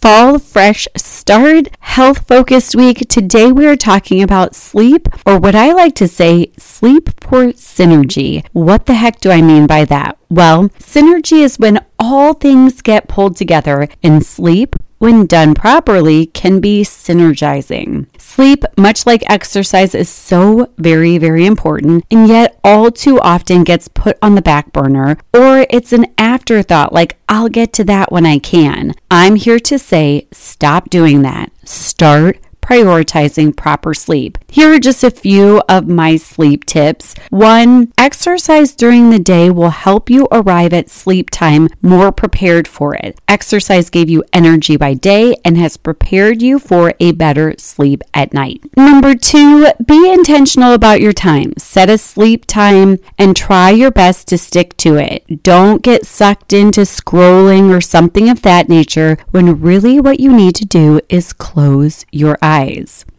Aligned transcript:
fall 0.00 0.38
fresh 0.38 0.88
start, 0.96 1.68
health 1.80 2.26
focused 2.26 2.74
week. 2.74 3.06
Today 3.08 3.52
we 3.52 3.66
are 3.66 3.76
talking 3.76 4.22
about 4.22 4.54
sleep, 4.54 5.08
or 5.26 5.38
what 5.38 5.54
I 5.54 5.72
like 5.72 5.94
to 5.96 6.08
say, 6.08 6.52
sleep 6.56 7.10
for 7.20 7.48
synergy. 7.52 8.44
What 8.52 8.86
the 8.86 8.94
heck 8.94 9.20
do 9.20 9.30
I 9.30 9.42
mean 9.42 9.66
by 9.66 9.84
that? 9.86 10.16
Well, 10.30 10.68
synergy 10.78 11.42
is 11.42 11.58
when 11.58 11.84
all 11.98 12.34
things 12.34 12.82
get 12.82 13.08
pulled 13.08 13.36
together, 13.36 13.88
and 14.02 14.24
sleep 14.24 14.74
when 15.00 15.26
done 15.26 15.54
properly, 15.54 16.26
can 16.26 16.60
be 16.60 16.82
synergizing. 16.82 18.06
Sleep, 18.20 18.64
much 18.76 19.06
like 19.06 19.28
exercise, 19.30 19.94
is 19.94 20.10
so 20.10 20.70
very, 20.76 21.16
very 21.16 21.46
important, 21.46 22.04
and 22.10 22.28
yet 22.28 22.60
all 22.62 22.90
too 22.90 23.18
often 23.20 23.64
gets 23.64 23.88
put 23.88 24.18
on 24.20 24.34
the 24.34 24.42
back 24.42 24.72
burner, 24.72 25.16
or 25.32 25.66
it's 25.70 25.94
an 25.94 26.06
afterthought 26.18 26.92
like, 26.92 27.16
I'll 27.30 27.48
get 27.48 27.72
to 27.74 27.84
that 27.84 28.12
when 28.12 28.26
I 28.26 28.38
can. 28.38 28.94
I'm 29.10 29.36
here 29.36 29.58
to 29.60 29.78
say, 29.78 30.28
stop 30.32 30.90
doing 30.90 31.22
that. 31.22 31.50
Start 31.64 32.38
prioritizing 32.70 33.56
proper 33.56 33.92
sleep. 33.92 34.38
Here 34.48 34.72
are 34.72 34.78
just 34.78 35.02
a 35.02 35.10
few 35.10 35.60
of 35.68 35.88
my 35.88 36.16
sleep 36.16 36.64
tips. 36.66 37.16
One, 37.30 37.92
exercise 37.98 38.76
during 38.76 39.10
the 39.10 39.18
day 39.18 39.50
will 39.50 39.70
help 39.70 40.08
you 40.08 40.28
arrive 40.30 40.72
at 40.72 40.88
sleep 40.88 41.30
time 41.30 41.68
more 41.82 42.12
prepared 42.12 42.68
for 42.68 42.94
it. 42.94 43.18
Exercise 43.26 43.90
gave 43.90 44.08
you 44.08 44.22
energy 44.32 44.76
by 44.76 44.94
day 44.94 45.34
and 45.44 45.56
has 45.56 45.76
prepared 45.76 46.42
you 46.42 46.60
for 46.60 46.94
a 47.00 47.10
better 47.12 47.54
sleep 47.58 48.02
at 48.14 48.32
night. 48.32 48.62
Number 48.76 49.16
two, 49.16 49.66
be 49.84 50.12
intentional 50.12 50.72
about 50.72 51.00
your 51.00 51.12
time. 51.12 51.54
Set 51.58 51.90
a 51.90 51.98
sleep 51.98 52.46
time 52.46 52.98
and 53.18 53.36
try 53.36 53.70
your 53.70 53.90
best 53.90 54.28
to 54.28 54.38
stick 54.38 54.76
to 54.76 54.94
it. 54.96 55.42
Don't 55.42 55.82
get 55.82 56.06
sucked 56.06 56.52
into 56.52 56.82
scrolling 56.82 57.76
or 57.76 57.80
something 57.80 58.28
of 58.28 58.42
that 58.42 58.68
nature 58.68 59.18
when 59.30 59.60
really 59.60 60.00
what 60.00 60.20
you 60.20 60.32
need 60.32 60.54
to 60.54 60.64
do 60.64 61.00
is 61.08 61.32
close 61.32 62.06
your 62.12 62.38
eyes. 62.40 62.59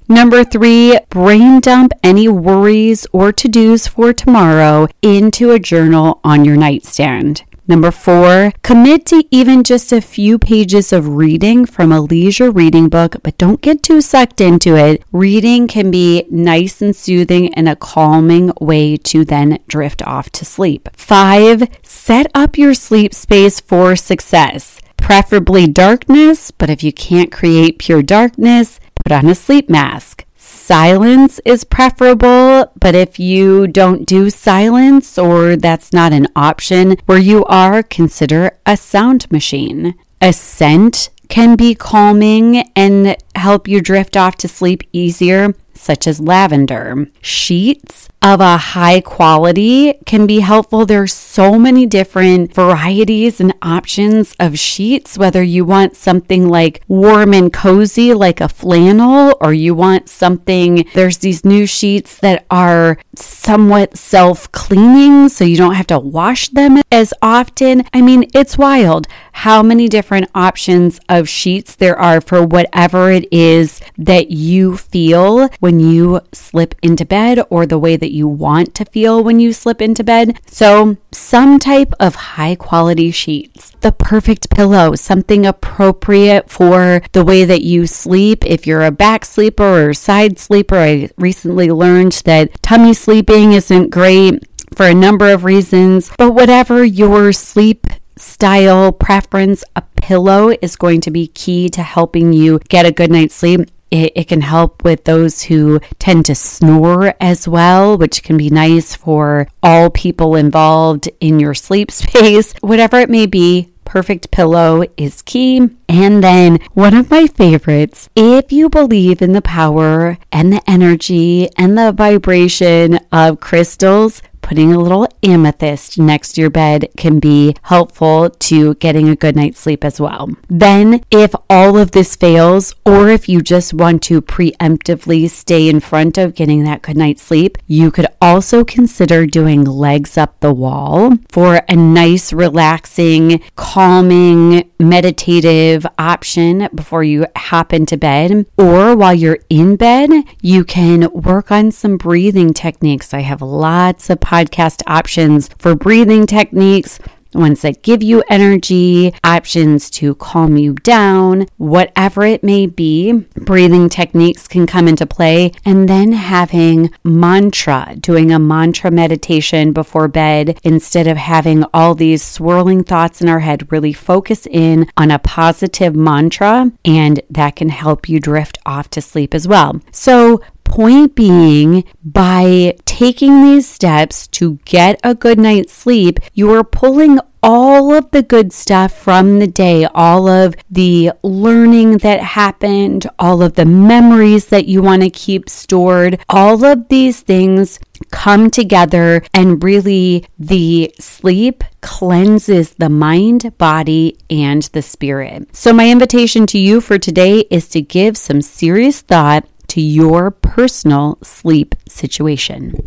Number 0.08 0.44
three, 0.44 1.00
brain 1.09 1.61
dump 1.61 1.94
any 2.03 2.28
worries 2.28 3.08
or 3.14 3.31
to 3.31 3.48
dos 3.48 3.88
for 3.88 4.11
tomorrow 4.11 4.88
into 5.02 5.52
a 5.52 5.59
journal 5.59 6.20
on 6.23 6.44
your 6.44 6.58
nightstand. 6.58 7.44
Number 7.67 7.92
four, 7.92 8.52
commit 8.64 9.06
to 9.06 9.23
even 9.31 9.64
just 9.64 9.94
a 9.94 10.02
few 10.02 10.38
pages 10.38 10.92
of 10.92 11.08
reading 11.08 11.66
from 11.66 11.94
a 11.94 12.02
leisure 12.02 12.52
reading 12.52 12.89
book, 12.89 13.16
but 13.23 13.38
don't 13.38 13.61
get 13.61 13.83
too 13.83 14.02
sucked 14.02 14.42
into 14.42 14.75
it. 14.75 15.02
Reading 15.14 15.70
can 15.70 15.92
be 15.92 16.26
nice 16.30 16.81
and 16.81 16.94
soothing 16.94 17.53
and 17.53 17.70
a 17.70 17.78
calming 17.78 18.52
way 18.59 18.98
to 18.98 19.23
then 19.23 19.59
drift 19.70 20.05
off 20.05 20.30
to 20.31 20.44
sleep. 20.44 20.89
Five, 20.94 21.64
set 21.83 22.30
up 22.36 22.58
your 22.58 22.73
sleep 22.73 23.14
space 23.14 23.61
for 23.61 23.95
success 23.95 24.81
preferably 25.02 25.67
darkness, 25.67 26.52
but 26.52 26.70
if 26.70 26.83
you 26.83 26.94
can't 26.94 27.31
create 27.31 27.80
pure 27.80 28.03
darkness, 28.03 28.80
put 29.03 29.11
on 29.11 29.27
a 29.27 29.35
sleep 29.35 29.69
mask. 29.69 30.25
Silence 30.35 31.39
is 31.45 31.63
preferable, 31.63 32.71
but 32.80 32.95
if 32.95 33.19
you 33.19 33.67
don't 33.67 34.05
do 34.05 34.30
silence 34.30 35.17
or 35.17 35.55
that's 35.55 35.91
not 35.91 36.13
an 36.13 36.27
option 36.35 36.97
where 37.05 37.17
you 37.19 37.43
are, 37.45 37.83
consider 37.83 38.52
a 38.66 38.77
sound 38.77 39.30
machine. 39.31 39.95
A 40.21 40.31
scent 40.31 41.09
can 41.30 41.55
be 41.55 41.73
calming 41.73 42.69
and 42.75 43.16
help 43.35 43.67
you 43.67 43.81
drift 43.81 44.17
off 44.17 44.35
to 44.38 44.47
sleep 44.47 44.83
easier 44.91 45.53
such 45.81 46.07
as 46.07 46.19
lavender. 46.19 47.07
Sheets 47.21 48.07
of 48.23 48.39
a 48.39 48.55
high 48.57 49.01
quality 49.01 49.93
can 50.05 50.27
be 50.27 50.41
helpful. 50.41 50.85
There's 50.85 51.11
so 51.13 51.57
many 51.57 51.87
different 51.87 52.53
varieties 52.53 53.41
and 53.41 53.53
options 53.63 54.35
of 54.39 54.59
sheets, 54.59 55.17
whether 55.17 55.41
you 55.41 55.65
want 55.65 55.95
something 55.95 56.47
like 56.47 56.83
warm 56.87 57.33
and 57.33 57.52
cozy, 57.52 58.13
like 58.13 58.39
a 58.39 58.47
flannel, 58.47 59.35
or 59.41 59.53
you 59.53 59.73
want 59.73 60.07
something, 60.07 60.87
there's 60.93 61.17
these 61.17 61.43
new 61.43 61.65
sheets 61.65 62.17
that 62.19 62.45
are 62.52 62.99
somewhat 63.15 63.97
self 63.97 64.52
cleaning, 64.52 65.27
so 65.27 65.43
you 65.43 65.58
don't 65.58 65.75
have 65.75 65.87
to 65.87 65.99
wash 65.99 66.49
them 66.49 66.77
as 66.91 67.14
often. 67.23 67.83
I 67.91 68.02
mean, 68.02 68.30
it's 68.36 68.58
wild 68.58 69.08
how 69.33 69.64
many 69.64 69.87
different 69.87 70.30
options 70.36 70.99
of 71.09 71.27
sheets 71.27 71.75
there 71.75 71.97
are 71.97 72.21
for 72.21 72.45
whatever 72.45 73.11
it 73.11 73.27
is 73.31 73.81
that 73.97 74.30
you 74.30 74.77
feel 74.77 75.49
when 75.71 75.80
you 75.80 76.20
slip 76.33 76.76
into 76.82 77.05
bed 77.05 77.42
or 77.49 77.65
the 77.65 77.80
way 77.80 77.95
that 77.95 78.11
you 78.11 78.27
want 78.27 78.76
to 78.76 78.83
feel 78.83 79.23
when 79.23 79.39
you 79.39 79.54
slip 79.54 79.82
into 79.82 80.04
bed. 80.04 80.37
So, 80.45 80.98
some 81.14 81.59
type 81.59 81.93
of 81.98 82.15
high 82.36 82.55
quality 82.55 83.09
sheets, 83.09 83.71
the 83.80 83.93
perfect 83.93 84.49
pillow, 84.49 84.95
something 84.95 85.45
appropriate 85.45 86.49
for 86.49 87.02
the 87.14 87.23
way 87.23 87.45
that 87.45 87.61
you 87.61 87.87
sleep. 87.87 88.43
If 88.45 88.67
you're 88.67 88.83
a 88.83 88.92
back 88.92 89.23
sleeper 89.23 89.87
or 89.87 89.93
side 89.93 90.39
sleeper, 90.39 90.76
I 90.76 91.09
recently 91.17 91.71
learned 91.71 92.21
that 92.26 92.61
tummy 92.61 92.93
sleeping 92.93 93.53
isn't 93.53 93.92
great 93.92 94.43
for 94.76 94.88
a 94.88 94.93
number 94.93 95.32
of 95.32 95.45
reasons, 95.45 96.11
but 96.17 96.33
whatever 96.33 96.83
your 96.83 97.32
sleep 97.32 97.88
style 98.17 98.92
preference, 98.92 99.64
a 99.77 99.83
pillow 99.95 100.53
is 100.61 100.76
going 100.76 100.99
to 100.99 101.11
be 101.11 101.27
key 101.27 101.70
to 101.70 101.82
helping 101.82 102.33
you 102.33 102.59
get 102.67 102.86
a 102.86 102.92
good 102.92 103.09
night's 103.09 103.36
sleep. 103.36 103.61
It, 103.91 104.13
it, 104.15 104.27
can 104.29 104.41
help 104.41 104.83
with 104.85 105.03
those 105.03 105.43
who 105.43 105.81
tend 105.99 106.25
to 106.27 106.35
snore 106.35 107.13
as 107.19 107.45
well, 107.45 107.97
which 107.97 108.23
can 108.23 108.37
be 108.37 108.49
nice 108.49 108.95
for 108.95 109.47
all 109.61 109.89
people 109.89 110.35
involved 110.35 111.09
in 111.19 111.41
your 111.41 111.53
sleep 111.53 111.91
space. 112.02 112.53
Whatever 112.61 112.99
it 112.99 113.09
may 113.09 113.25
be, 113.25 113.71
perfect 113.91 114.31
pillow 114.31 114.85
is 114.95 115.21
key. 115.21 115.69
And 115.89 116.23
then 116.23 116.61
one 116.73 116.93
of 116.93 117.11
my 117.11 117.27
favorites, 117.27 118.09
if 118.15 118.49
you 118.53 118.69
believe 118.69 119.21
in 119.21 119.33
the 119.33 119.41
power 119.41 120.17
and 120.31 120.53
the 120.53 120.63
energy 120.65 121.49
and 121.58 121.77
the 121.77 121.91
vibration 121.91 123.02
of 123.11 123.41
crystals, 123.41 124.21
putting 124.41 124.73
a 124.73 124.79
little 124.79 125.07
amethyst 125.23 125.97
next 125.97 126.33
to 126.33 126.41
your 126.41 126.49
bed 126.49 126.89
can 126.97 127.19
be 127.19 127.55
helpful 127.63 128.29
to 128.29 128.75
getting 128.75 129.07
a 129.09 129.15
good 129.15 129.35
night's 129.35 129.59
sleep 129.59 129.83
as 129.83 130.00
well. 130.00 130.29
Then, 130.50 131.03
if 131.12 131.33
all 131.50 131.77
of 131.77 131.91
this 131.91 132.15
fails, 132.15 132.74
or 132.85 133.09
if 133.09 133.29
you 133.29 133.41
just 133.41 133.74
want 133.74 134.03
to 134.03 134.21
preemptively 134.21 135.29
stay 135.29 135.69
in 135.69 135.79
front 135.79 136.18
of 136.18 136.35
getting 136.35 136.63
that 136.63 136.81
good 136.81 136.97
night's 136.97 137.21
sleep, 137.21 137.57
you 137.68 137.91
could 137.91 138.07
also 138.21 138.63
consider 138.63 139.25
doing 139.25 139.63
legs 139.63 140.18
up 140.18 140.39
the 140.39 140.53
wall 140.53 141.13
for 141.29 141.62
a 141.68 141.75
nice, 141.75 142.33
relaxing, 142.33 143.41
calming, 143.56 144.69
meditative 144.79 145.85
option 145.97 146.68
before 146.73 147.03
you 147.03 147.25
hop 147.35 147.73
into 147.73 147.97
bed. 147.97 148.45
Or 148.57 148.95
while 148.95 149.13
you're 149.13 149.39
in 149.50 149.75
bed, 149.75 150.09
you 150.41 150.63
can 150.63 151.12
work 151.13 151.51
on 151.51 151.71
some 151.71 151.97
breathing 151.97 152.53
techniques. 152.53 153.13
I 153.13 153.21
have 153.21 153.41
lots 153.41 154.09
of 154.09 154.19
podcast 154.31 154.81
options 154.88 155.50
for 155.59 155.75
breathing 155.75 156.25
techniques 156.25 157.00
ones 157.33 157.62
that 157.62 157.81
give 157.81 158.03
you 158.03 158.24
energy, 158.30 159.13
options 159.24 159.89
to 159.89 160.15
calm 160.15 160.57
you 160.57 160.74
down, 160.74 161.47
whatever 161.57 162.24
it 162.24 162.44
may 162.44 162.65
be. 162.65 163.12
Breathing 163.36 163.89
techniques 163.89 164.47
can 164.47 164.68
come 164.68 164.88
into 164.88 165.06
play. 165.06 165.51
And 165.65 165.88
then 165.88 166.12
having 166.13 166.91
mantra, 167.03 167.95
doing 168.00 168.31
a 168.31 168.39
mantra 168.39 168.91
meditation 168.91 169.71
before 169.74 170.07
bed 170.07 170.59
instead 170.63 171.07
of 171.07 171.18
having 171.18 171.63
all 171.74 171.95
these 171.95 172.24
swirling 172.24 172.83
thoughts 172.83 173.21
in 173.21 173.30
our 173.30 173.39
head, 173.39 173.71
really 173.71 173.94
focus 173.94 174.47
in 174.47 174.89
on 174.97 175.12
a 175.12 175.19
positive 175.19 175.95
mantra, 175.95 176.71
and 176.83 177.21
that 177.30 177.56
can 177.56 177.69
help 177.69 178.09
you 178.09 178.19
drift 178.19 178.57
off 178.65 178.89
to 178.89 179.01
sleep 179.01 179.33
as 179.33 179.47
well. 179.47 179.81
So, 179.91 180.41
Point 180.71 181.15
being, 181.15 181.83
by 182.01 182.75
taking 182.86 183.44
these 183.44 183.68
steps 183.68 184.25
to 184.27 184.57
get 184.63 185.01
a 185.04 185.13
good 185.13 185.38
night's 185.38 185.74
sleep, 185.74 186.21
you 186.33 186.50
are 186.54 186.63
pulling 186.63 187.19
all 187.44 187.94
of 187.94 188.09
the 188.12 188.24
good 188.24 188.54
stuff 188.54 188.94
from 188.94 189.39
the 189.39 189.48
day, 189.48 189.86
all 189.94 190.30
of 190.30 190.56
the 190.69 191.12
learning 191.24 191.98
that 191.98 192.21
happened, 192.21 193.06
all 193.19 193.41
of 193.41 193.56
the 193.56 193.65
memories 193.65 194.45
that 194.45 194.65
you 194.65 194.81
want 194.81 195.01
to 195.01 195.09
keep 195.09 195.50
stored, 195.50 196.23
all 196.29 196.63
of 196.63 196.88
these 196.88 197.19
things 197.19 197.77
come 198.12 198.50
together 198.50 199.23
and 199.33 199.63
really 199.63 200.25
the 200.39 200.94
sleep 201.00 201.63
cleanses 201.81 202.75
the 202.75 202.89
mind, 202.89 203.57
body, 203.57 204.18
and 204.29 204.63
the 204.73 204.81
spirit. 204.81 205.56
So, 205.56 205.73
my 205.73 205.89
invitation 205.89 206.45
to 206.47 206.57
you 206.59 206.81
for 206.81 206.97
today 206.97 207.45
is 207.50 207.68
to 207.69 207.81
give 207.81 208.18
some 208.18 208.41
serious 208.41 209.01
thought 209.01 209.45
to 209.71 209.79
your 209.79 210.31
personal 210.31 211.18
sleep 211.23 211.75
situation. 211.88 212.85